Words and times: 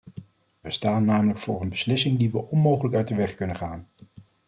We 0.61 0.69
staan 0.71 1.05
namelijk 1.05 1.39
voor 1.39 1.61
een 1.61 1.69
beslissing 1.69 2.17
die 2.19 2.31
we 2.31 2.37
onmogelijk 2.49 2.95
uit 2.95 3.07
de 3.07 3.15
weg 3.15 3.35
kunnen 3.35 3.55
gaan. 3.55 3.87